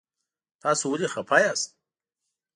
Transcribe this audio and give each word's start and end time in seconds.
تاسو 0.61 0.83
ولې 0.89 1.07
خفه 1.13 1.37
یاست؟ 1.45 1.69